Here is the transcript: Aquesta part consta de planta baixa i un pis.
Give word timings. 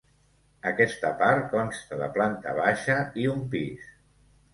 Aquesta 0.69 1.11
part 1.19 1.43
consta 1.51 1.99
de 1.99 2.07
planta 2.15 2.55
baixa 2.61 2.97
i 3.25 3.27
un 3.35 3.45
pis. 3.53 3.85